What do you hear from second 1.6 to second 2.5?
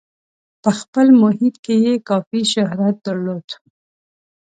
کې یې کافي